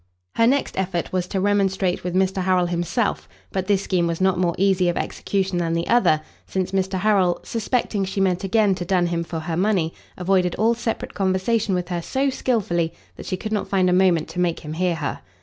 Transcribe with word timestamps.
Her 0.35 0.47
next 0.47 0.79
effort 0.79 1.13
was 1.13 1.27
to 1.27 1.39
remonstrate 1.39 2.03
with 2.03 2.15
Mr. 2.15 2.41
Harrel 2.41 2.65
himself; 2.65 3.29
but 3.51 3.67
this 3.67 3.83
scheme 3.83 4.07
was 4.07 4.19
not 4.19 4.39
more 4.39 4.55
easy 4.57 4.89
of 4.89 4.97
execution 4.97 5.59
than 5.59 5.73
the 5.73 5.85
other, 5.87 6.21
since 6.47 6.71
Mr. 6.71 6.97
Harrel, 6.97 7.39
suspecting 7.43 8.03
she 8.03 8.19
meant 8.19 8.43
again 8.43 8.73
to 8.73 8.83
dun 8.83 9.05
him 9.05 9.23
for 9.23 9.41
her 9.41 9.55
money, 9.55 9.93
avoided 10.17 10.55
all 10.55 10.73
separate 10.73 11.13
conversation 11.13 11.75
with 11.75 11.89
her 11.89 12.01
so 12.01 12.31
skilfully, 12.31 12.93
that 13.15 13.27
she 13.27 13.37
could 13.37 13.51
not 13.51 13.67
find 13.67 13.91
a 13.91 13.93
moment 13.93 14.27
to 14.29 14.39
make 14.39 14.61
him 14.61 14.73
hear 14.73 14.95
her. 14.95 15.19